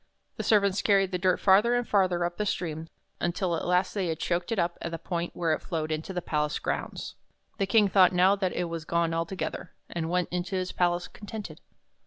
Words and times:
The 0.37 0.43
servants 0.43 0.81
carried 0.81 1.11
the 1.11 1.19
dirt 1.19 1.39
farther 1.39 1.75
and 1.75 1.87
farther 1.87 2.25
up 2.25 2.37
the 2.37 2.45
stream, 2.47 2.87
until 3.19 3.53
ht 3.55 3.65
last 3.67 3.93
they 3.93 4.07
had 4.07 4.17
choked 4.17 4.51
it 4.51 4.57
up 4.57 4.79
at 4.81 4.89
the 4.89 4.97
point 4.97 5.35
where 5.35 5.53
it 5.53 5.61
flowed 5.61 5.91
into 5.91 6.11
the 6.11 6.23
palace 6.23 6.57
grounds. 6.57 7.13
The 7.59 7.67
King 7.67 7.87
thought 7.87 8.11
now 8.11 8.35
that 8.35 8.51
it 8.53 8.63
was 8.63 8.83
gone 8.83 9.13
altogether, 9.13 9.73
and 9.91 10.09
went 10.09 10.29
into 10.31 10.55
his 10.55 10.71
palace 10.71 11.07
con 11.07 11.27
tented. 11.27 11.59